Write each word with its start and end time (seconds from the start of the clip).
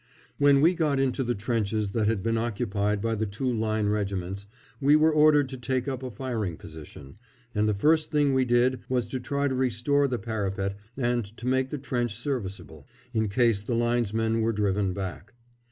When 0.39 0.61
we 0.61 0.73
got 0.73 0.99
into 0.99 1.23
the 1.23 1.35
trenches 1.35 1.91
that 1.91 2.07
had 2.07 2.23
been 2.23 2.35
occupied 2.35 3.01
by 3.03 3.13
the 3.13 3.27
two 3.27 3.53
Line 3.53 3.87
regiments 3.87 4.47
we 4.79 4.95
were 4.95 5.11
ordered 5.13 5.47
to 5.49 5.57
take 5.57 5.87
up 5.87 6.01
a 6.01 6.09
firing 6.09 6.57
position, 6.57 7.17
and 7.53 7.69
the 7.69 7.75
first 7.75 8.09
thing 8.09 8.33
we 8.33 8.43
did 8.43 8.79
was 8.89 9.07
to 9.09 9.19
try 9.19 9.45
and 9.45 9.59
restore 9.59 10.07
the 10.07 10.17
parapet 10.17 10.75
and 10.97 11.25
to 11.37 11.45
make 11.45 11.69
the 11.69 11.77
trench 11.77 12.15
serviceable, 12.15 12.87
in 13.13 13.29
case 13.29 13.61
the 13.61 13.75
Linesmen 13.75 14.41
were 14.41 14.53
driven 14.53 14.91
back. 14.95 15.35